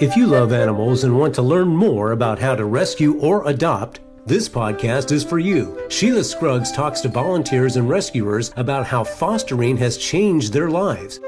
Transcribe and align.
If 0.00 0.16
you 0.16 0.28
love 0.28 0.52
animals 0.52 1.02
and 1.02 1.18
want 1.18 1.34
to 1.34 1.42
learn 1.42 1.66
more 1.66 2.12
about 2.12 2.38
how 2.38 2.54
to 2.54 2.66
rescue 2.66 3.18
or 3.18 3.44
adopt, 3.48 3.98
this 4.26 4.48
podcast 4.48 5.10
is 5.10 5.24
for 5.24 5.40
you. 5.40 5.76
Sheila 5.88 6.22
Scruggs 6.22 6.70
talks 6.70 7.00
to 7.00 7.08
volunteers 7.08 7.74
and 7.74 7.88
rescuers 7.88 8.52
about 8.54 8.86
how 8.86 9.02
fostering 9.02 9.76
has 9.78 9.96
changed 9.96 10.52
their 10.52 10.70
lives. 10.70 11.18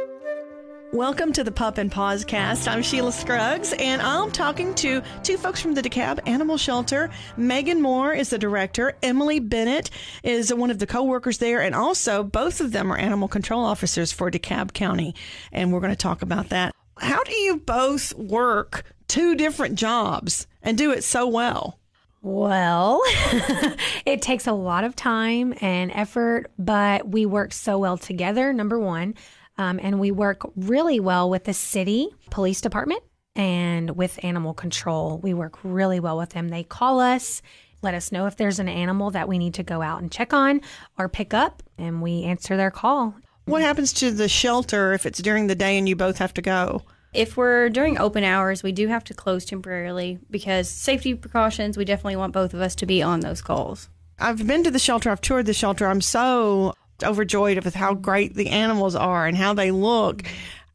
Welcome 0.93 1.33
to 1.33 1.43
the 1.43 1.51
Pup 1.51 1.79
and 1.79 1.91
Paws 1.91 2.25
cast. 2.25 2.69
I'm 2.69 2.81
Sheila 2.81 3.11
Scruggs, 3.11 3.73
and 3.73 4.01
I'm 4.01 4.31
talking 4.31 4.73
to 4.77 5.03
two 5.25 5.37
folks 5.37 5.61
from 5.61 5.75
the 5.75 5.83
DeKalb 5.83 6.21
Animal 6.29 6.57
Shelter. 6.57 7.11
Megan 7.37 7.83
Moore 7.83 8.15
is 8.15 8.31
the 8.31 8.39
director. 8.39 8.97
Emily 9.03 9.41
Bennett 9.41 9.91
is 10.23 10.55
one 10.55 10.71
of 10.71 10.79
the 10.79 10.87
co-workers 10.87 11.39
there, 11.39 11.61
and 11.61 11.75
also 11.75 12.23
both 12.23 12.61
of 12.61 12.71
them 12.71 12.93
are 12.93 12.97
animal 12.97 13.27
control 13.27 13.65
officers 13.65 14.13
for 14.13 14.31
DeKalb 14.31 14.75
County. 14.75 15.17
And 15.51 15.73
we're 15.73 15.81
going 15.81 15.91
to 15.91 15.97
talk 15.97 16.23
about 16.23 16.51
that. 16.51 16.73
How 17.01 17.23
do 17.25 17.35
you 17.35 17.57
both 17.57 18.15
work 18.15 18.85
two 19.09 19.35
different 19.35 19.75
jobs 19.77 20.47
and 20.63 20.77
do 20.77 20.93
it 20.93 21.03
so 21.03 21.27
well? 21.27 21.79
Well, 22.23 23.01
it 24.05 24.21
takes 24.21 24.47
a 24.47 24.53
lot 24.53 24.85
of 24.85 24.95
time 24.95 25.55
and 25.63 25.91
effort, 25.93 26.51
but 26.59 27.09
we 27.09 27.25
work 27.25 27.55
so 27.55 27.79
well 27.79 27.97
together, 27.97 28.53
number 28.53 28.79
one. 28.79 29.15
Um, 29.57 29.81
and 29.83 29.99
we 29.99 30.11
work 30.11 30.43
really 30.57 31.01
well 31.01 31.31
with 31.31 31.45
the 31.45 31.55
city 31.55 32.09
police 32.31 32.61
department 32.61 33.03
and 33.35 33.97
with 33.97 34.23
animal 34.23 34.53
control. 34.53 35.19
We 35.19 35.33
work 35.33 35.59
really 35.63 36.01
well 36.01 36.19
with 36.19 36.31
them. 36.31 36.49
They 36.49 36.63
call 36.63 37.01
us, 37.01 37.41
let 37.83 37.95
us 37.95 38.13
know 38.13 38.27
if 38.27 38.37
there's 38.37 38.59
an 38.59 38.69
animal 38.69 39.11
that 39.13 39.29
we 39.29 39.39
need 39.39 39.55
to 39.55 39.63
go 39.63 39.81
out 39.81 40.03
and 40.03 40.13
check 40.13 40.35
on 40.35 40.61
or 40.99 41.09
pick 41.09 41.33
up, 41.33 41.63
and 41.79 42.03
we 42.03 42.25
answer 42.25 42.57
their 42.59 42.71
call. 42.71 43.15
What 43.51 43.63
happens 43.63 43.93
to 43.95 44.13
the 44.13 44.29
shelter 44.29 44.93
if 44.93 45.05
it's 45.05 45.21
during 45.21 45.49
the 45.49 45.57
day 45.57 45.77
and 45.77 45.89
you 45.89 45.97
both 45.97 46.19
have 46.19 46.33
to 46.35 46.43
go? 46.43 46.83
If 47.13 47.37
we're 47.37 47.69
during 47.69 47.99
open 47.99 48.23
hours, 48.23 48.63
we 48.63 48.71
do 48.71 48.87
have 48.87 49.03
to 49.05 49.15
close 49.15 49.45
temporarily 49.45 50.21
because 50.31 50.71
safety 50.71 51.17
precautions, 51.17 51.77
we 51.77 51.85
definitely 51.85 52.15
want 52.15 52.33
both 52.33 52.55
of 52.55 52.61
us 52.61 52.77
to 52.77 52.87
be 52.87 53.03
on 53.03 53.19
those 53.19 53.43
calls. 53.43 53.89
I've 54.21 54.47
been 54.47 54.63
to 54.63 54.71
the 54.71 54.79
shelter, 54.79 55.11
I've 55.11 55.21
toured 55.21 55.47
the 55.47 55.53
shelter. 55.53 55.89
I'm 55.89 56.01
so 56.01 56.75
overjoyed 57.03 57.65
with 57.65 57.75
how 57.75 57.93
great 57.93 58.35
the 58.35 58.51
animals 58.51 58.95
are 58.95 59.27
and 59.27 59.37
how 59.37 59.53
they 59.53 59.73
look. 59.73 60.23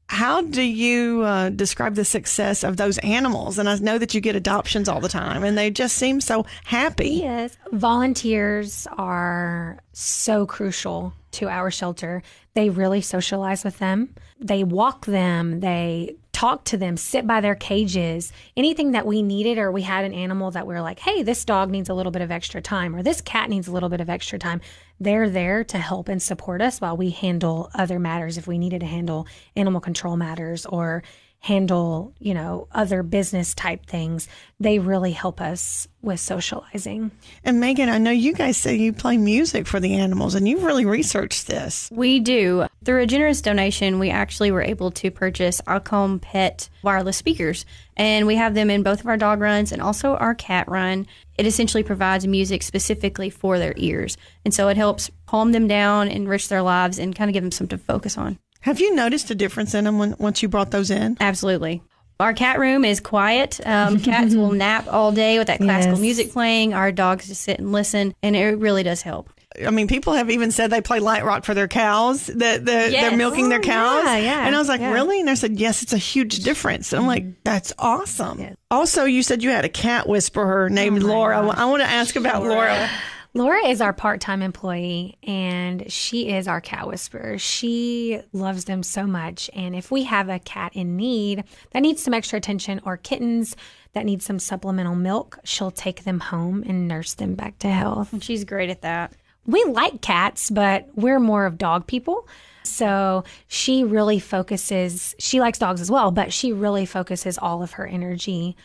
How 0.07 0.41
do 0.41 0.61
you 0.61 1.23
uh, 1.23 1.49
describe 1.49 1.95
the 1.95 2.05
success 2.05 2.63
of 2.63 2.77
those 2.77 2.97
animals? 2.99 3.57
And 3.57 3.67
I 3.67 3.75
know 3.77 3.97
that 3.97 4.13
you 4.13 4.21
get 4.21 4.35
adoptions 4.35 4.87
all 4.87 4.99
the 4.99 5.09
time, 5.09 5.43
and 5.43 5.57
they 5.57 5.71
just 5.71 5.97
seem 5.97 6.21
so 6.21 6.45
happy. 6.63 7.09
Yes. 7.09 7.57
Volunteers 7.71 8.87
are 8.97 9.79
so 9.93 10.45
crucial 10.45 11.13
to 11.31 11.49
our 11.49 11.71
shelter. 11.71 12.21
They 12.53 12.69
really 12.69 13.01
socialize 13.01 13.63
with 13.63 13.79
them, 13.79 14.13
they 14.39 14.63
walk 14.63 15.05
them, 15.05 15.59
they 15.59 16.15
talk 16.35 16.65
to 16.65 16.75
them, 16.75 16.97
sit 16.97 17.25
by 17.25 17.39
their 17.39 17.55
cages, 17.55 18.33
anything 18.57 18.91
that 18.91 19.07
we 19.07 19.21
needed 19.21 19.57
or 19.57 19.71
we 19.71 19.83
had 19.83 20.03
an 20.03 20.13
animal 20.13 20.51
that 20.51 20.67
we 20.67 20.75
are 20.75 20.81
like, 20.81 20.99
hey, 20.99 21.23
this 21.23 21.45
dog 21.45 21.69
needs 21.69 21.87
a 21.87 21.93
little 21.93 22.11
bit 22.11 22.21
of 22.21 22.29
extra 22.29 22.61
time 22.61 22.93
or 22.93 23.01
this 23.01 23.21
cat 23.21 23.49
needs 23.49 23.69
a 23.69 23.71
little 23.71 23.87
bit 23.87 24.01
of 24.01 24.09
extra 24.09 24.37
time. 24.37 24.59
They're 24.99 25.29
there 25.29 25.63
to 25.63 25.77
help 25.77 26.09
and 26.09 26.21
support 26.21 26.61
us 26.61 26.81
while 26.81 26.97
we 26.97 27.11
handle 27.11 27.71
other 27.73 27.99
matters 27.99 28.37
if 28.37 28.47
we 28.47 28.57
needed 28.57 28.81
to 28.81 28.85
handle 28.85 29.27
animal 29.55 29.79
control 29.79 30.17
matters 30.17 30.65
or 30.65 31.03
handle, 31.45 32.11
you 32.17 32.33
know, 32.33 32.67
other 32.71 33.03
business 33.03 33.53
type 33.53 33.85
things. 33.85 34.27
They 34.59 34.79
really 34.79 35.11
help 35.11 35.39
us 35.39 35.87
with 36.01 36.19
socializing. 36.19 37.11
And 37.43 37.59
Megan, 37.59 37.87
I 37.87 37.99
know 37.99 38.09
you 38.09 38.33
guys 38.33 38.57
say 38.57 38.75
you 38.75 38.91
play 38.91 39.17
music 39.17 39.67
for 39.67 39.79
the 39.79 39.93
animals 39.93 40.33
and 40.33 40.47
you've 40.47 40.63
really 40.63 40.85
researched 40.85 41.45
this. 41.45 41.87
We 41.91 42.19
do. 42.19 42.65
Through 42.83 43.03
a 43.03 43.05
generous 43.05 43.41
donation, 43.41 43.99
we 43.99 44.09
actually 44.09 44.49
were 44.49 44.63
able 44.63 44.89
to 44.89 45.11
purchase 45.11 45.61
iCalmPet 45.67 46.69
wireless 46.81 47.17
speakers, 47.17 47.63
and 47.95 48.25
we 48.25 48.35
have 48.37 48.55
them 48.55 48.71
in 48.71 48.81
both 48.81 49.01
of 49.01 49.05
our 49.05 49.17
dog 49.17 49.39
runs 49.39 49.71
and 49.71 49.83
also 49.83 50.15
our 50.15 50.33
cat 50.33 50.67
run. 50.67 51.05
It 51.37 51.45
essentially 51.45 51.83
provides 51.83 52.25
music 52.25 52.63
specifically 52.63 53.29
for 53.29 53.59
their 53.59 53.73
ears. 53.77 54.17
And 54.43 54.53
so 54.53 54.67
it 54.69 54.77
helps 54.77 55.11
calm 55.27 55.51
them 55.51 55.67
down, 55.67 56.07
enrich 56.07 56.47
their 56.49 56.63
lives, 56.63 56.97
and 56.97 57.15
kind 57.15 57.29
of 57.29 57.33
give 57.33 57.43
them 57.43 57.51
something 57.51 57.77
to 57.77 57.83
focus 57.83 58.17
on. 58.17 58.39
Have 58.65 58.79
you 58.79 58.95
noticed 58.95 59.29
a 59.29 59.35
difference 59.35 59.75
in 59.75 59.83
them 59.83 59.99
when, 59.99 60.15
once 60.17 60.41
you 60.41 60.49
brought 60.49 60.71
those 60.71 60.89
in? 60.89 61.17
Absolutely. 61.19 61.83
Our 62.19 62.33
cat 62.33 62.57
room 62.57 62.83
is 62.83 62.99
quiet. 62.99 63.59
Um, 63.63 63.99
cats 64.01 64.33
will 64.33 64.53
nap 64.53 64.87
all 64.91 65.11
day 65.11 65.37
with 65.37 65.45
that 65.47 65.59
classical 65.59 65.97
yes. 65.97 66.01
music 66.01 66.31
playing. 66.31 66.73
Our 66.73 66.91
dogs 66.91 67.27
just 67.27 67.43
sit 67.43 67.59
and 67.59 67.71
listen, 67.71 68.15
and 68.23 68.35
it 68.35 68.57
really 68.57 68.81
does 68.81 69.03
help. 69.03 69.29
I 69.63 69.69
mean, 69.69 69.87
people 69.87 70.13
have 70.13 70.31
even 70.31 70.49
said 70.49 70.71
they 70.71 70.81
play 70.81 70.99
light 70.99 71.23
rock 71.23 71.45
for 71.45 71.53
their 71.53 71.67
cows. 71.67 72.25
That 72.25 72.65
the, 72.65 72.71
yes. 72.71 72.91
they're 72.91 73.15
milking 73.15 73.49
their 73.49 73.59
oh, 73.59 73.61
cows. 73.61 74.03
Yeah, 74.03 74.17
yeah, 74.17 74.47
and 74.47 74.55
I 74.55 74.57
was 74.57 74.67
like, 74.67 74.81
yeah. 74.81 74.93
really? 74.93 75.19
And 75.19 75.29
they 75.29 75.35
said, 75.35 75.59
yes, 75.59 75.83
it's 75.83 75.93
a 75.93 75.99
huge 75.99 76.39
difference. 76.39 76.91
And 76.91 77.01
I'm 77.01 77.07
like, 77.07 77.23
mm-hmm. 77.23 77.39
that's 77.43 77.71
awesome. 77.77 78.57
Also, 78.71 79.05
you 79.05 79.21
said 79.21 79.43
you 79.43 79.51
had 79.51 79.63
a 79.63 79.69
cat 79.69 80.09
whisperer 80.09 80.71
named 80.71 81.03
oh 81.03 81.05
Laura. 81.05 81.39
Gosh. 81.39 81.55
I 81.55 81.65
want 81.65 81.83
to 81.83 81.87
ask 81.87 82.15
about 82.15 82.41
Laura. 82.41 82.89
Laura 83.35 83.67
is 83.67 83.81
our 83.81 83.91
part 83.91 84.21
time 84.21 84.41
employee 84.41 85.17
and 85.21 85.91
she 85.91 86.29
is 86.29 86.47
our 86.47 86.61
cat 86.61 86.87
whisperer. 86.87 87.37
She 87.37 88.21
loves 88.31 88.63
them 88.63 88.81
so 88.81 89.05
much. 89.05 89.49
And 89.53 89.75
if 89.75 89.91
we 89.91 90.03
have 90.03 90.29
a 90.29 90.39
cat 90.39 90.71
in 90.73 90.95
need 90.95 91.43
that 91.71 91.81
needs 91.81 92.01
some 92.01 92.13
extra 92.13 92.37
attention 92.37 92.79
or 92.85 92.95
kittens 92.95 93.57
that 93.91 94.05
need 94.05 94.23
some 94.23 94.39
supplemental 94.39 94.95
milk, 94.95 95.37
she'll 95.43 95.69
take 95.69 96.05
them 96.05 96.21
home 96.21 96.63
and 96.65 96.87
nurse 96.87 97.13
them 97.13 97.35
back 97.35 97.59
to 97.59 97.67
health. 97.67 98.13
And 98.13 98.23
she's 98.23 98.45
great 98.45 98.69
at 98.69 98.83
that. 98.83 99.11
We 99.45 99.61
like 99.65 99.99
cats, 99.99 100.49
but 100.49 100.87
we're 100.95 101.19
more 101.19 101.45
of 101.45 101.57
dog 101.57 101.87
people. 101.87 102.29
So 102.63 103.25
she 103.49 103.83
really 103.83 104.19
focuses, 104.19 105.13
she 105.19 105.41
likes 105.41 105.59
dogs 105.59 105.81
as 105.81 105.91
well, 105.91 106.09
but 106.09 106.31
she 106.31 106.53
really 106.53 106.85
focuses 106.85 107.37
all 107.37 107.61
of 107.61 107.73
her 107.73 107.85
energy 107.85 108.55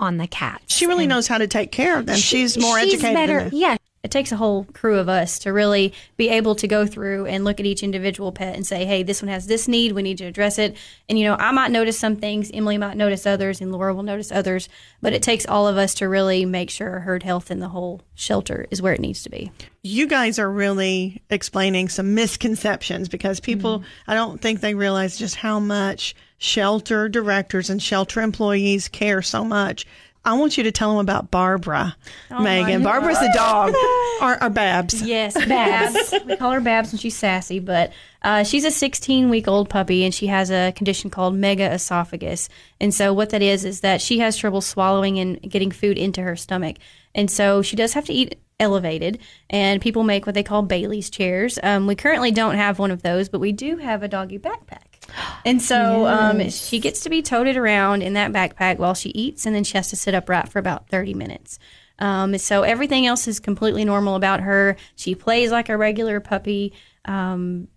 on 0.00 0.16
the 0.16 0.26
cats. 0.26 0.74
She 0.74 0.86
really 0.86 1.04
and 1.04 1.10
knows 1.10 1.28
how 1.28 1.38
to 1.38 1.46
take 1.46 1.70
care 1.70 1.96
of 1.96 2.06
them. 2.06 2.16
She, 2.16 2.38
she's 2.38 2.58
more 2.58 2.78
she's 2.80 2.94
educated. 2.94 3.14
Better, 3.14 3.50
yeah, 3.52 3.76
it 4.06 4.12
takes 4.12 4.30
a 4.30 4.36
whole 4.36 4.64
crew 4.72 4.98
of 4.98 5.08
us 5.08 5.40
to 5.40 5.52
really 5.52 5.92
be 6.16 6.28
able 6.28 6.54
to 6.54 6.68
go 6.68 6.86
through 6.86 7.26
and 7.26 7.44
look 7.44 7.58
at 7.58 7.66
each 7.66 7.82
individual 7.82 8.30
pet 8.30 8.54
and 8.54 8.64
say, 8.64 8.84
hey, 8.84 9.02
this 9.02 9.20
one 9.20 9.28
has 9.28 9.48
this 9.48 9.66
need. 9.66 9.92
We 9.92 10.02
need 10.02 10.18
to 10.18 10.26
address 10.26 10.60
it. 10.60 10.76
And, 11.08 11.18
you 11.18 11.24
know, 11.24 11.34
I 11.34 11.50
might 11.50 11.72
notice 11.72 11.98
some 11.98 12.14
things, 12.14 12.48
Emily 12.54 12.78
might 12.78 12.96
notice 12.96 13.26
others, 13.26 13.60
and 13.60 13.72
Laura 13.72 13.92
will 13.92 14.04
notice 14.04 14.30
others. 14.30 14.68
But 15.02 15.12
it 15.12 15.24
takes 15.24 15.44
all 15.44 15.66
of 15.66 15.76
us 15.76 15.92
to 15.94 16.08
really 16.08 16.44
make 16.44 16.70
sure 16.70 17.00
herd 17.00 17.24
health 17.24 17.50
in 17.50 17.58
the 17.58 17.70
whole 17.70 18.02
shelter 18.14 18.68
is 18.70 18.80
where 18.80 18.94
it 18.94 19.00
needs 19.00 19.24
to 19.24 19.30
be. 19.30 19.50
You 19.82 20.06
guys 20.06 20.38
are 20.38 20.50
really 20.50 21.20
explaining 21.28 21.88
some 21.88 22.14
misconceptions 22.14 23.08
because 23.08 23.40
people, 23.40 23.80
mm-hmm. 23.80 24.10
I 24.10 24.14
don't 24.14 24.40
think 24.40 24.60
they 24.60 24.74
realize 24.74 25.18
just 25.18 25.34
how 25.34 25.58
much 25.58 26.14
shelter 26.38 27.08
directors 27.08 27.70
and 27.70 27.82
shelter 27.82 28.20
employees 28.20 28.86
care 28.86 29.22
so 29.22 29.44
much 29.44 29.84
I 30.26 30.34
want 30.34 30.58
you 30.58 30.64
to 30.64 30.72
tell 30.72 30.90
them 30.90 30.98
about 30.98 31.30
Barbara, 31.30 31.96
oh 32.32 32.42
Megan. 32.42 32.82
Barbara's 32.82 33.20
the 33.20 33.32
dog, 33.32 33.72
or, 34.20 34.42
or 34.42 34.50
Babs. 34.50 35.00
Yes, 35.00 35.34
Babs. 35.46 36.12
we 36.26 36.36
call 36.36 36.50
her 36.50 36.60
Babs 36.60 36.90
when 36.90 36.98
she's 36.98 37.16
sassy, 37.16 37.60
but 37.60 37.92
uh, 38.22 38.42
she's 38.42 38.64
a 38.64 38.72
16 38.72 39.30
week 39.30 39.46
old 39.46 39.70
puppy 39.70 40.04
and 40.04 40.12
she 40.12 40.26
has 40.26 40.50
a 40.50 40.72
condition 40.72 41.10
called 41.10 41.36
mega 41.36 41.72
esophagus. 41.72 42.48
And 42.80 42.92
so, 42.92 43.12
what 43.12 43.30
that 43.30 43.40
is, 43.40 43.64
is 43.64 43.80
that 43.80 44.02
she 44.02 44.18
has 44.18 44.36
trouble 44.36 44.60
swallowing 44.60 45.20
and 45.20 45.40
getting 45.40 45.70
food 45.70 45.96
into 45.96 46.22
her 46.22 46.34
stomach. 46.34 46.78
And 47.14 47.30
so, 47.30 47.62
she 47.62 47.76
does 47.76 47.92
have 47.92 48.06
to 48.06 48.12
eat 48.12 48.36
elevated, 48.58 49.18
and 49.50 49.80
people 49.80 50.02
make 50.02 50.26
what 50.26 50.34
they 50.34 50.42
call 50.42 50.62
Bailey's 50.62 51.10
chairs. 51.10 51.58
Um, 51.62 51.86
we 51.86 51.94
currently 51.94 52.30
don't 52.30 52.56
have 52.56 52.78
one 52.78 52.90
of 52.90 53.02
those, 53.02 53.28
but 53.28 53.38
we 53.38 53.52
do 53.52 53.76
have 53.76 54.02
a 54.02 54.08
doggy 54.08 54.38
backpack. 54.38 54.85
And 55.46 55.62
so 55.62 56.06
um, 56.06 56.40
yes. 56.40 56.62
um, 56.64 56.68
she 56.68 56.80
gets 56.80 57.00
to 57.04 57.08
be 57.08 57.22
toted 57.22 57.56
around 57.56 58.02
in 58.02 58.14
that 58.14 58.32
backpack 58.32 58.78
while 58.78 58.94
she 58.94 59.10
eats, 59.10 59.46
and 59.46 59.54
then 59.54 59.62
she 59.62 59.78
has 59.78 59.88
to 59.90 59.96
sit 59.96 60.12
upright 60.12 60.48
for 60.48 60.58
about 60.58 60.88
30 60.88 61.14
minutes. 61.14 61.60
Um, 62.00 62.36
so 62.36 62.62
everything 62.62 63.06
else 63.06 63.28
is 63.28 63.38
completely 63.38 63.84
normal 63.84 64.16
about 64.16 64.40
her. 64.40 64.76
She 64.96 65.14
plays 65.14 65.52
like 65.52 65.68
a 65.68 65.76
regular 65.76 66.18
puppy. 66.18 66.74
Um, 67.04 67.68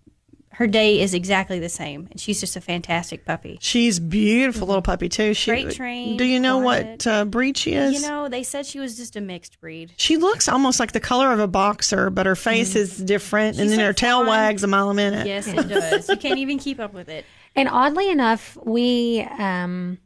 her 0.54 0.66
day 0.66 1.00
is 1.00 1.14
exactly 1.14 1.60
the 1.60 1.68
same, 1.68 2.08
and 2.10 2.20
she's 2.20 2.40
just 2.40 2.56
a 2.56 2.60
fantastic 2.60 3.24
puppy. 3.24 3.56
She's 3.62 4.00
beautiful 4.00 4.66
little 4.66 4.82
puppy 4.82 5.08
too. 5.08 5.32
She, 5.32 5.50
Great 5.52 5.70
trained. 5.70 6.18
Do 6.18 6.24
you 6.24 6.40
know 6.40 6.58
what 6.58 7.06
uh, 7.06 7.24
breed 7.24 7.56
she 7.56 7.72
is? 7.72 7.94
You 7.94 8.06
know, 8.06 8.28
they 8.28 8.42
said 8.42 8.66
she 8.66 8.80
was 8.80 8.96
just 8.96 9.14
a 9.16 9.20
mixed 9.20 9.60
breed. 9.60 9.94
She 9.96 10.16
looks 10.16 10.48
almost 10.48 10.80
like 10.80 10.92
the 10.92 11.00
color 11.00 11.32
of 11.32 11.38
a 11.38 11.46
boxer, 11.46 12.10
but 12.10 12.26
her 12.26 12.36
face 12.36 12.74
mm. 12.74 12.78
is 12.78 12.98
different, 12.98 13.56
she's 13.56 13.62
and 13.62 13.70
then 13.70 13.78
her 13.78 13.92
tail 13.92 14.26
wags 14.26 14.64
a 14.64 14.66
mile 14.66 14.90
a 14.90 14.94
minute. 14.94 15.26
Yes, 15.26 15.46
it 15.46 15.68
does. 15.68 16.08
you 16.08 16.16
can't 16.16 16.38
even 16.40 16.58
keep 16.58 16.80
up 16.80 16.92
with 16.92 17.08
it. 17.08 17.24
And 17.56 17.68
oddly 17.68 18.10
enough, 18.10 18.56
we 18.64 19.26
um, 19.38 19.98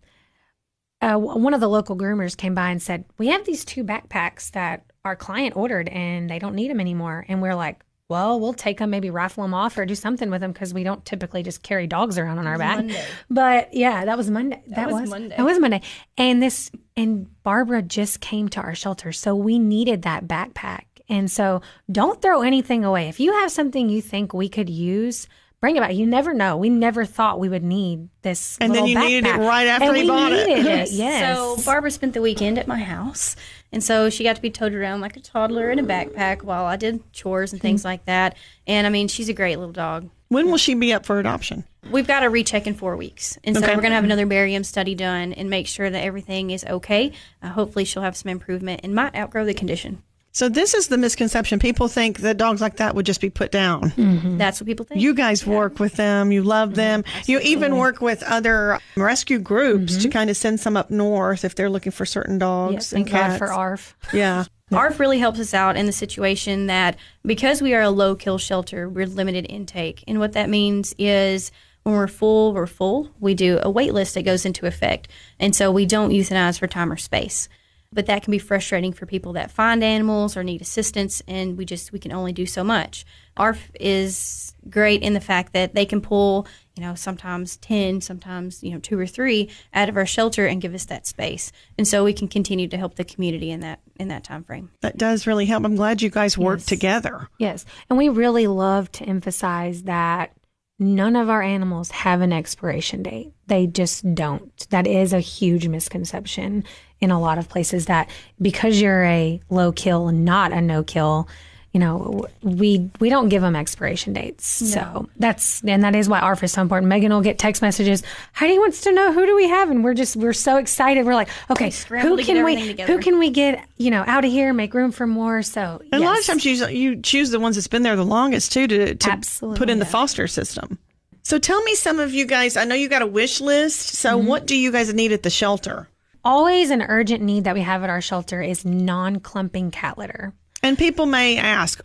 uh, 1.00 1.17
one 1.17 1.55
of 1.55 1.61
the 1.61 1.69
local 1.69 1.96
groomers 1.96 2.37
came 2.37 2.55
by 2.55 2.70
and 2.70 2.82
said, 2.82 3.05
"We 3.19 3.29
have 3.29 3.44
these 3.44 3.64
two 3.64 3.85
backpacks 3.85 4.50
that 4.52 4.85
our 5.05 5.17
client 5.17 5.56
ordered, 5.56 5.88
and 5.88 6.31
they 6.31 6.38
don't 6.38 6.55
need 6.55 6.70
them 6.70 6.81
anymore." 6.81 7.25
And 7.29 7.43
we're 7.43 7.55
like, 7.55 7.85
well, 8.08 8.38
we'll 8.38 8.52
take 8.52 8.79
them, 8.79 8.91
maybe 8.91 9.11
raffle 9.11 9.44
them 9.44 9.55
off 9.55 9.79
or 9.79 9.87
do 9.87 9.94
something 9.94 10.31
with 10.31 10.41
them 10.43 10.52
because 10.52 10.75
we 10.75 10.85
don't 10.85 11.05
typically 11.05 11.43
just 11.43 11.62
carry 11.62 11.87
dogs 11.87 12.19
around 12.19 12.38
on 12.38 12.46
our 12.46 12.58
back. 12.58 12.76
Monday. 12.76 13.05
But 13.31 13.73
yeah, 13.73 14.05
that 14.05 14.17
was 14.17 14.31
Monday. 14.31 14.62
That, 14.69 14.76
that 14.76 14.91
was, 14.91 15.00
was, 15.02 15.11
Monday. 15.11 15.37
That 15.37 15.44
was 15.44 15.58
Monday. 15.58 15.81
And 16.19 16.43
this, 16.43 16.70
and 16.96 17.26
Barbara 17.43 17.81
just 17.81 18.20
came 18.20 18.49
to 18.50 18.61
our 18.61 18.75
shelter. 18.75 19.11
So 19.11 19.35
we 19.35 19.58
needed 19.58 20.02
that 20.02 20.26
backpack. 20.26 20.82
And 21.08 21.31
so 21.31 21.62
don't 21.91 22.20
throw 22.20 22.43
anything 22.43 22.85
away. 22.85 23.08
If 23.08 23.20
you 23.20 23.32
have 23.32 23.50
something 23.50 23.88
you 23.88 24.02
think 24.02 24.35
we 24.35 24.49
could 24.49 24.69
use, 24.69 25.26
bring 25.64 25.76
it 25.76 25.81
back. 25.81 25.94
You 25.94 26.06
never 26.06 26.34
know. 26.34 26.58
We 26.58 26.69
never 26.69 27.06
thought 27.06 27.40
we 27.40 27.49
would 27.49 27.62
need 27.64 28.11
this. 28.20 28.58
And 28.61 28.75
then 28.75 28.84
little 28.84 28.88
you 29.02 29.08
needed 29.08 29.26
it 29.26 29.38
right 29.38 29.66
after 29.66 29.87
and 29.88 29.96
he 29.96 30.02
we 30.02 30.08
bought 30.08 30.32
it. 30.32 30.46
needed 30.46 30.66
it. 30.66 30.90
Yes. 30.93 31.37
So 31.38 31.56
Barbara 31.64 31.90
spent 31.90 32.12
the 32.12 32.20
weekend 32.20 32.58
at 32.58 32.66
my 32.66 32.78
house, 32.81 33.34
and 33.72 33.82
so 33.82 34.11
she 34.11 34.25
got 34.25 34.37
to 34.37 34.43
be 34.43 34.50
towed 34.50 34.75
around 34.75 35.00
like 35.00 35.16
a 35.16 35.20
toddler 35.20 35.70
in 35.70 35.78
a 35.78 35.82
backpack 35.82 36.43
while 36.43 36.66
I 36.66 36.76
did 36.76 37.11
chores 37.14 37.52
and 37.55 37.62
things 37.62 37.82
like 37.84 38.05
that. 38.05 38.37
And 38.66 38.87
I 38.87 38.90
mean, 38.90 39.08
she's 39.08 39.31
a 39.31 39.32
great 39.34 39.56
little 39.58 39.72
dog. 39.72 40.11
When 40.28 40.50
will 40.50 40.58
she 40.58 40.75
be 40.75 40.93
up 40.93 41.06
for 41.06 41.19
adoption? 41.19 41.64
We've 41.90 42.06
got 42.06 42.20
to 42.20 42.26
recheck 42.31 42.67
in 42.67 42.75
four 42.75 42.96
weeks, 42.96 43.38
and 43.43 43.56
so 43.56 43.62
Okay. 43.62 43.75
we're 43.75 43.81
going 43.82 43.90
to 43.93 43.96
have 43.96 44.05
another 44.05 44.26
barium 44.26 44.64
study 44.64 44.94
done 44.94 45.32
and 45.32 45.49
make 45.49 45.67
sure 45.67 45.88
that 45.88 46.02
everything 46.05 46.50
is 46.50 46.64
okay. 46.64 47.12
Uh, 47.43 47.49
hopefully, 47.49 47.84
she'll 47.87 48.02
have 48.02 48.17
some 48.17 48.31
improvement 48.31 48.81
and 48.84 48.94
might 48.94 49.14
outgrow 49.17 49.44
the 49.46 49.55
condition. 49.55 50.02
So 50.34 50.48
this 50.48 50.75
is 50.75 50.88
the 50.88 50.98
misconception. 50.98 51.60
People 51.60 51.86
think 51.86 52.19
that 52.19 52.36
dogs 52.36 52.60
like 52.60 52.76
that 52.76 52.96
would 52.96 53.06
just 53.06 53.20
be 53.20 53.31
put 53.31 53.52
down. 53.52 53.90
Mm-hmm. 53.90 54.36
That's 54.36 54.60
what 54.60 54.66
people 54.66 54.84
think. 54.84 55.00
You 55.00 55.14
guys 55.14 55.46
work 55.46 55.78
with 55.78 55.94
them. 55.94 56.32
You 56.32 56.42
love 56.42 56.70
mm-hmm. 56.70 56.76
them. 56.76 57.04
You 57.26 57.38
even 57.38 57.76
work 57.76 58.00
with 58.00 58.20
other 58.25 58.75
um, 58.75 58.81
rescue 58.96 59.38
groups 59.38 59.94
to 59.94 60.00
mm-hmm. 60.00 60.10
kind 60.10 60.31
of 60.31 60.36
send 60.36 60.58
some 60.58 60.76
up 60.76 60.90
north 60.90 61.44
if 61.44 61.54
they're 61.54 61.70
looking 61.70 61.92
for 61.92 62.04
certain 62.04 62.38
dogs 62.38 62.75
yes, 62.75 62.92
and 62.92 63.04
thank 63.04 63.12
God 63.12 63.28
cats. 63.28 63.38
for 63.38 63.52
ARF. 63.52 63.96
Yeah. 64.12 64.44
ARF 64.72 64.98
really 64.98 65.20
helps 65.20 65.38
us 65.38 65.54
out 65.54 65.76
in 65.76 65.86
the 65.86 65.92
situation 65.92 66.66
that 66.66 66.96
because 67.25 67.62
we 67.62 67.72
are 67.72 67.82
a 67.82 67.90
low 67.90 68.16
kill 68.16 68.38
shelter, 68.38 68.88
we're 68.88 69.06
limited 69.06 69.46
intake. 69.48 70.02
And 70.08 70.19
what 70.19 70.32
that 70.32 70.50
means 70.50 70.96
is 70.98 71.52
when 71.84 71.94
we're 71.94 72.08
full, 72.08 72.52
we're 72.52 72.66
full. 72.66 73.08
We 73.20 73.34
do 73.34 73.60
a 73.62 73.70
wait 73.70 73.94
list 73.94 74.14
that 74.14 74.22
goes 74.22 74.44
into 74.44 74.66
effect. 74.66 75.06
And 75.38 75.54
so 75.54 75.70
we 75.70 75.86
don't 75.86 76.10
euthanize 76.10 76.58
for 76.58 76.66
time 76.66 76.90
or 76.90 76.96
space. 76.96 77.48
But 77.94 78.06
that 78.06 78.25
can 78.25 78.32
be 78.32 78.38
frustrating 78.38 78.93
for 78.93 79.06
people 79.06 79.32
that 79.35 79.52
find 79.52 79.82
animals 79.82 80.37
or 80.37 80.43
need 80.43 80.61
assistance 80.61 81.23
and 81.29 81.56
we 81.56 81.64
just 81.64 81.93
we 81.93 81.99
can 82.00 82.12
only 82.12 82.32
do 82.32 82.44
so 82.44 82.64
much. 82.64 83.06
ARF 83.37 83.70
is 83.81 84.55
great 84.69 85.02
in 85.02 85.14
the 85.14 85.20
fact 85.20 85.52
that 85.52 85.75
they 85.75 85.85
can 85.85 86.00
pull, 86.00 86.46
you 86.76 86.82
know, 86.82 86.94
sometimes 86.94 87.56
10, 87.58 88.00
sometimes, 88.00 88.62
you 88.62 88.73
know, 88.73 88.79
2 88.79 88.99
or 88.99 89.06
3 89.06 89.49
out 89.73 89.88
of 89.88 89.96
our 89.96 90.06
shelter 90.06 90.46
and 90.46 90.61
give 90.61 90.75
us 90.75 90.87
that 90.87 91.06
space. 91.06 91.52
And 91.79 91.87
so 91.87 92.05
we 92.05 92.12
can 92.12 92.29
continue 92.29 92.69
to 92.69 92.76
help 92.76 92.96
the 92.96 93.05
community 93.05 93.50
in 93.50 93.61
that 93.61 93.81
in 93.99 94.08
that 94.08 94.25
time 94.25 94.44
frame. 94.44 94.70
That 94.81 94.99
does 94.99 95.26
really 95.26 95.46
help. 95.46 95.64
I'm 95.64 95.76
glad 95.76 96.02
you 96.02 96.11
guys 96.11 96.37
work 96.37 96.62
together. 96.62 97.29
Yes. 97.38 97.64
And 97.88 97.96
we 97.96 98.08
really 98.08 98.49
love 98.49 98.91
to 98.93 99.05
emphasize 99.05 99.85
that 99.85 100.32
none 100.79 101.14
of 101.14 101.31
our 101.31 101.43
animals 101.43 101.91
have 101.91 102.20
an 102.20 102.32
expiration 102.32 103.02
date. 103.02 103.32
They 103.46 103.67
just 103.67 104.14
don't. 104.14 104.67
That 104.70 104.87
is 104.87 105.12
a 105.12 105.20
huge 105.20 105.69
misconception 105.69 106.64
in 107.05 107.11
a 107.12 107.21
lot 107.21 107.39
of 107.39 107.49
places 107.49 107.87
that 107.87 108.09
because 108.43 108.81
you're 108.81 109.05
a 109.05 109.41
low 109.51 109.71
kill 109.71 110.09
and 110.09 110.25
not 110.25 110.53
a 110.53 110.61
no 110.61 110.83
kill, 110.83 111.29
you 111.73 111.81
know, 111.81 112.25
we 112.43 112.89
we 113.01 113.09
don't 113.09 113.29
give 113.31 113.43
them 113.43 113.56
expiration 113.56 114.12
dates. 114.12 114.47
So 114.47 115.09
that's 115.17 115.61
and 115.65 115.83
that 115.83 115.97
is 115.97 116.09
why 116.09 116.21
ARF 116.21 116.45
is 116.45 116.53
so 116.53 116.62
important. 116.62 116.89
Megan 116.89 117.12
will 117.12 117.21
get 117.21 117.37
text 117.37 117.62
messages. 117.62 118.05
Heidi 118.33 118.59
wants 118.61 118.83
to 118.83 118.93
know 118.93 119.12
who 119.12 119.27
do 119.27 119.35
we 119.35 119.49
have, 119.49 119.71
and 119.71 119.83
we're 119.83 119.95
just 119.95 120.15
we're 120.15 120.33
so 120.35 120.56
excited. 120.59 121.05
We're 121.05 121.15
like, 121.17 121.31
okay, 121.51 121.71
scramble 121.71 122.17
who 122.17 122.23
can 122.25 122.37
we 122.37 122.53
everything 122.53 122.67
together. 122.69 122.93
who 122.93 123.01
can 123.01 123.19
we 123.19 123.31
get 123.31 123.65
you 123.77 123.91
know 123.91 124.05
out 124.06 124.25
of 124.25 124.31
here, 124.31 124.53
make 124.53 124.73
room 124.73 124.93
for 124.93 125.06
more. 125.06 125.43
So 125.43 125.83
And 125.91 126.01
a 126.03 126.05
lot 126.06 126.17
of 126.17 126.25
times 126.25 126.45
you, 126.45 126.65
you 126.69 127.03
choose 127.03 127.31
the 127.31 127.41
ones 127.41 127.56
that's 127.56 127.67
been 127.67 127.83
there 127.83 127.97
the 127.97 128.05
longest 128.05 128.53
too 128.53 128.69
to, 128.69 128.95
to 128.95 129.11
Absolutely, 129.11 129.59
put 129.59 129.69
in 129.69 129.81
the 129.81 129.85
foster 129.87 130.29
system. 130.29 130.79
So 131.25 131.39
tell 131.41 131.61
me 131.62 131.75
some 131.75 131.99
of 132.01 132.12
you 132.15 132.27
guys, 132.27 132.56
I 132.56 132.65
know 132.67 132.75
you 132.77 132.89
got 132.89 133.03
a 133.03 133.06
wish 133.06 133.41
list. 133.41 133.81
So 133.97 134.17
Mm-hmm. 134.19 134.29
what 134.29 134.47
do 134.47 134.56
you 134.56 134.71
guys 134.71 134.93
need 134.95 135.11
at 135.11 135.23
the 135.25 135.31
shelter? 135.31 135.89
Always 136.25 136.71
an 136.71 136.82
urgent 136.82 137.23
need 137.23 137.44
that 137.44 137.55
we 137.55 137.62
have 137.62 137.82
at 137.82 137.91
our 137.91 138.00
shelter 138.00 138.43
is 138.43 138.65
non-clumping 138.65 139.71
cat 139.71 139.99
litter. 139.99 140.32
And 140.62 140.79
people 140.79 141.06
may 141.06 141.37
ask, 141.37 141.81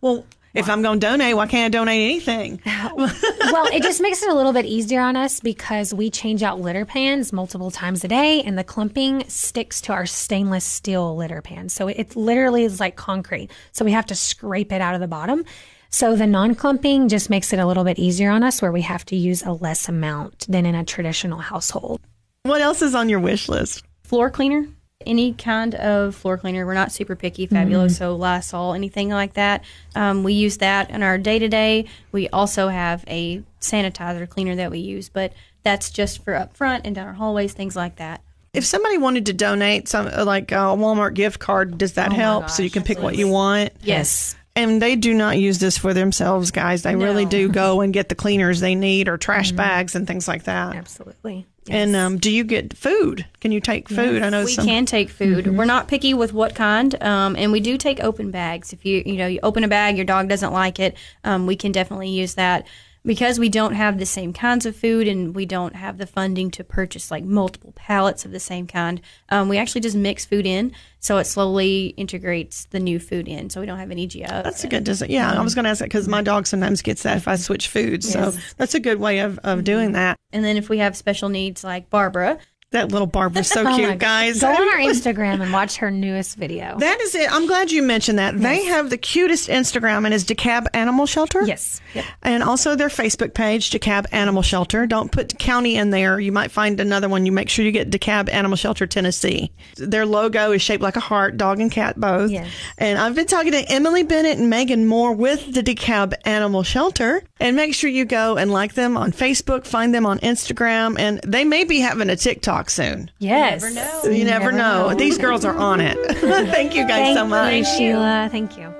well, 0.00 0.24
if 0.56 0.70
I'm 0.70 0.80
going 0.80 0.98
to 0.98 1.06
donate, 1.06 1.36
why 1.36 1.46
can't 1.46 1.72
I 1.74 1.78
donate 1.78 2.02
anything? 2.02 2.62
well, 2.96 3.66
it 3.72 3.82
just 3.82 4.00
makes 4.00 4.22
it 4.22 4.30
a 4.30 4.34
little 4.34 4.54
bit 4.54 4.64
easier 4.64 5.02
on 5.02 5.14
us 5.14 5.38
because 5.38 5.92
we 5.92 6.08
change 6.10 6.42
out 6.42 6.58
litter 6.60 6.86
pans 6.86 7.30
multiple 7.32 7.70
times 7.70 8.02
a 8.04 8.08
day, 8.08 8.42
and 8.42 8.58
the 8.58 8.64
clumping 8.64 9.28
sticks 9.28 9.82
to 9.82 9.92
our 9.92 10.06
stainless 10.06 10.64
steel 10.64 11.14
litter 11.14 11.42
pan. 11.42 11.68
So 11.68 11.88
it 11.88 12.16
literally 12.16 12.64
is 12.64 12.80
like 12.80 12.96
concrete. 12.96 13.50
So 13.72 13.84
we 13.84 13.92
have 13.92 14.06
to 14.06 14.14
scrape 14.14 14.72
it 14.72 14.80
out 14.80 14.94
of 14.94 15.00
the 15.02 15.06
bottom. 15.06 15.44
So 15.90 16.16
the 16.16 16.26
non-clumping 16.26 17.08
just 17.08 17.28
makes 17.28 17.52
it 17.52 17.58
a 17.58 17.66
little 17.66 17.84
bit 17.84 17.98
easier 17.98 18.30
on 18.30 18.42
us, 18.42 18.62
where 18.62 18.72
we 18.72 18.82
have 18.82 19.04
to 19.06 19.16
use 19.16 19.42
a 19.42 19.52
less 19.52 19.88
amount 19.90 20.46
than 20.48 20.64
in 20.64 20.74
a 20.74 20.84
traditional 20.84 21.38
household. 21.38 22.00
What 22.46 22.60
else 22.60 22.82
is 22.82 22.94
on 22.94 23.08
your 23.08 23.20
wish 23.20 23.48
list? 23.48 23.82
floor 24.06 24.30
cleaner. 24.30 24.66
Any 25.04 25.34
kind 25.34 25.74
of 25.74 26.14
floor 26.14 26.38
cleaner. 26.38 26.64
We're 26.64 26.74
not 26.74 26.90
super 26.90 27.16
picky 27.16 27.46
fabuloso 27.46 28.16
lysol 28.18 28.72
anything 28.72 29.08
like 29.10 29.34
that. 29.34 29.64
Um, 29.94 30.22
we 30.22 30.32
use 30.32 30.58
that 30.58 30.90
in 30.90 31.02
our 31.02 31.18
day-to-day. 31.18 31.86
We 32.12 32.28
also 32.28 32.68
have 32.68 33.04
a 33.08 33.42
sanitizer 33.60 34.28
cleaner 34.28 34.56
that 34.56 34.70
we 34.70 34.78
use 34.78 35.08
but 35.08 35.32
that's 35.64 35.90
just 35.90 36.24
for 36.24 36.34
up 36.34 36.56
front 36.56 36.86
and 36.86 36.94
down 36.94 37.08
our 37.08 37.12
hallways 37.12 37.52
things 37.52 37.76
like 37.76 37.96
that. 37.96 38.22
If 38.54 38.64
somebody 38.64 38.96
wanted 38.96 39.26
to 39.26 39.32
donate 39.32 39.88
some, 39.88 40.06
like 40.06 40.50
a 40.50 40.54
Walmart 40.54 41.14
gift 41.14 41.40
card, 41.40 41.76
does 41.76 41.94
that 41.94 42.12
help? 42.12 42.48
so 42.48 42.62
you 42.62 42.70
can 42.70 42.82
pick 42.84 42.98
what 43.00 43.16
you 43.16 43.28
want? 43.28 43.72
yes 43.82 44.36
And 44.56 44.80
they 44.80 44.96
do 44.96 45.12
not 45.12 45.38
use 45.38 45.58
this 45.58 45.76
for 45.76 45.92
themselves, 45.92 46.50
guys. 46.50 46.82
They 46.82 46.96
really 46.96 47.26
do 47.26 47.48
go 47.50 47.82
and 47.82 47.92
get 47.92 48.08
the 48.08 48.14
cleaners 48.14 48.60
they 48.60 48.74
need 48.74 49.06
or 49.06 49.18
trash 49.18 49.52
bags 49.52 49.94
and 49.94 50.06
things 50.06 50.26
like 50.26 50.44
that. 50.44 50.74
Absolutely. 50.74 51.46
And 51.68 51.96
um, 51.96 52.18
do 52.18 52.30
you 52.30 52.44
get 52.44 52.76
food? 52.76 53.26
Can 53.40 53.52
you 53.52 53.60
take 53.60 53.88
food? 53.88 54.22
I 54.22 54.30
know 54.30 54.44
we 54.44 54.54
some. 54.54 54.64
can 54.64 54.86
take 54.86 55.10
food. 55.10 55.46
We're 55.56 55.64
not 55.64 55.88
picky 55.88 56.14
with 56.14 56.32
what 56.32 56.54
kind, 56.54 57.00
um, 57.02 57.36
and 57.36 57.50
we 57.52 57.60
do 57.60 57.76
take 57.76 58.00
open 58.00 58.30
bags. 58.30 58.72
If 58.72 58.86
you 58.86 59.02
you 59.04 59.16
know 59.16 59.26
you 59.26 59.40
open 59.42 59.64
a 59.64 59.68
bag, 59.68 59.96
your 59.96 60.04
dog 60.04 60.28
doesn't 60.28 60.52
like 60.52 60.78
it, 60.78 60.96
um, 61.24 61.46
we 61.46 61.56
can 61.56 61.72
definitely 61.72 62.10
use 62.10 62.34
that. 62.34 62.66
Because 63.06 63.38
we 63.38 63.48
don't 63.48 63.74
have 63.74 63.98
the 63.98 64.06
same 64.06 64.32
kinds 64.32 64.66
of 64.66 64.74
food 64.74 65.06
and 65.06 65.34
we 65.34 65.46
don't 65.46 65.76
have 65.76 65.96
the 65.98 66.06
funding 66.06 66.50
to 66.50 66.64
purchase 66.64 67.10
like 67.10 67.24
multiple 67.24 67.72
pallets 67.76 68.24
of 68.24 68.32
the 68.32 68.40
same 68.40 68.66
kind, 68.66 69.00
um, 69.28 69.48
we 69.48 69.58
actually 69.58 69.80
just 69.80 69.96
mix 69.96 70.24
food 70.24 70.44
in 70.44 70.72
so 70.98 71.18
it 71.18 71.24
slowly 71.24 71.94
integrates 71.96 72.64
the 72.66 72.80
new 72.80 72.98
food 72.98 73.28
in 73.28 73.48
so 73.48 73.60
we 73.60 73.66
don't 73.66 73.78
have 73.78 73.92
any 73.92 74.08
GO. 74.08 74.26
That's 74.26 74.64
a 74.64 74.68
good 74.68 74.82
design. 74.82 75.10
Yeah, 75.10 75.32
I 75.32 75.40
was 75.40 75.54
going 75.54 75.64
to 75.64 75.70
ask 75.70 75.78
that 75.78 75.84
because 75.84 76.08
my 76.08 76.20
dog 76.20 76.48
sometimes 76.48 76.82
gets 76.82 77.04
that 77.04 77.16
if 77.16 77.28
I 77.28 77.36
switch 77.36 77.68
foods. 77.68 78.10
So 78.10 78.32
that's 78.56 78.74
a 78.74 78.80
good 78.80 78.98
way 78.98 79.20
of, 79.20 79.38
of 79.44 79.62
doing 79.62 79.92
that. 79.92 80.16
And 80.32 80.44
then 80.44 80.56
if 80.56 80.68
we 80.68 80.78
have 80.78 80.96
special 80.96 81.28
needs 81.28 81.62
like 81.62 81.88
Barbara, 81.88 82.38
That 82.72 82.90
little 82.90 83.06
Barbara's 83.06 83.48
so 83.48 83.62
Oh 83.66 83.76
cute, 83.76 83.88
God. 83.90 83.98
guys. 84.00 84.40
Go 84.40 84.48
on 84.48 84.56
our 84.56 84.78
Instagram 84.78 85.40
and 85.40 85.52
watch 85.52 85.76
her 85.76 85.90
newest 85.90 86.36
video. 86.36 86.76
That 86.78 87.00
is 87.00 87.14
it. 87.14 87.32
I'm 87.32 87.46
glad 87.46 87.70
you 87.70 87.80
mentioned 87.80 88.18
that. 88.18 88.36
They 88.36 88.64
have 88.64 88.90
the 88.90 88.98
cutest 88.98 89.48
Instagram 89.48 90.04
and 90.04 90.12
is 90.12 90.24
DeKalb 90.24 90.66
Animal 90.74 91.06
Shelter. 91.06 91.42
yes. 91.44 91.80
And 92.22 92.42
also 92.42 92.74
their 92.74 92.88
Facebook 92.88 93.34
page, 93.34 93.70
DeKalb 93.70 94.06
Animal 94.10 94.42
Shelter. 94.42 94.84
Don't 94.86 95.12
put 95.12 95.38
county 95.38 95.76
in 95.76 95.90
there. 95.90 96.18
You 96.18 96.32
might 96.32 96.50
find 96.50 96.80
another 96.80 97.08
one. 97.08 97.24
You 97.24 97.30
make 97.32 97.48
sure 97.48 97.64
you 97.64 97.70
get 97.72 97.90
DeKalb 97.90 98.30
Animal 98.32 98.56
Shelter, 98.56 98.86
Tennessee. 98.86 99.52
Their 99.76 100.04
logo 100.04 100.50
is 100.50 100.60
shaped 100.60 100.82
like 100.82 100.96
a 100.96 101.00
heart, 101.00 101.36
dog 101.36 101.60
and 101.60 101.70
cat 101.70 101.98
both. 102.00 102.32
Yes. 102.32 102.48
And 102.78 102.98
I've 102.98 103.14
been 103.14 103.26
talking 103.28 103.52
to 103.52 103.60
Emily 103.70 104.02
Bennett 104.02 104.38
and 104.38 104.50
Megan 104.50 104.86
Moore 104.86 105.12
with 105.14 105.54
the 105.54 105.62
DeKalb 105.62 106.14
Animal 106.24 106.64
Shelter. 106.64 107.22
And 107.38 107.54
make 107.54 107.74
sure 107.74 107.90
you 107.90 108.04
go 108.06 108.36
and 108.36 108.50
like 108.50 108.74
them 108.74 108.96
on 108.96 109.12
Facebook, 109.12 109.66
find 109.66 109.94
them 109.94 110.06
on 110.06 110.18
Instagram, 110.20 110.98
and 110.98 111.20
they 111.20 111.44
may 111.44 111.64
be 111.64 111.80
having 111.80 112.08
a 112.08 112.16
TikTok 112.16 112.70
soon. 112.70 113.10
Yes. 113.18 113.62
never 113.62 113.74
know. 113.74 114.10
You, 114.10 114.24
never, 114.24 114.52
know. 114.52 114.94
These 114.94 115.18
girls 115.18 115.44
are 115.44 115.54
on 115.54 115.80
it. 115.80 115.98
Thank 116.16 116.74
you 116.74 116.82
guys 116.86 117.14
Thank 117.14 117.18
so 117.18 117.26
much. 117.26 117.54
you, 117.54 117.64
Sheila. 117.64 118.28
Thank 118.30 118.56
you. 118.56 118.72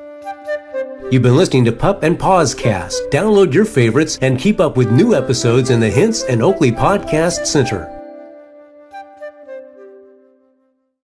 You've 1.10 1.22
been 1.22 1.36
listening 1.36 1.64
to 1.66 1.72
Pup 1.72 2.02
and 2.02 2.18
Paws 2.18 2.54
Cast. 2.54 3.00
Download 3.10 3.52
your 3.52 3.64
favorites 3.64 4.18
and 4.22 4.38
keep 4.38 4.58
up 4.58 4.76
with 4.76 4.90
new 4.90 5.14
episodes 5.14 5.70
in 5.70 5.78
the 5.78 5.90
Hints 5.90 6.25
and 6.25 6.42
Oakley 6.42 6.72
Podcast 6.72 7.46
Center. 7.46 7.96